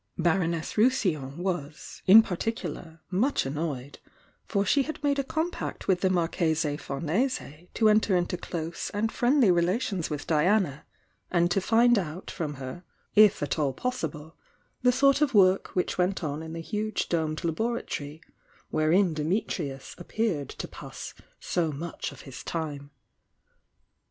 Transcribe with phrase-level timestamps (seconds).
[0.17, 3.99] Baroness de Rousillon was, in particular, much annoyed,
[4.47, 8.89] for she had made a com pact with the Marchese Famese to enter into close
[8.95, 10.87] and friendly relations with Diana,
[11.29, 12.83] and to find out from her,
[13.13, 14.35] if at all possible,
[14.81, 18.21] the sort of work which went on in the huge domed laboratory
[18.71, 22.89] wherein Dimitrius appeared to pass so much of his time.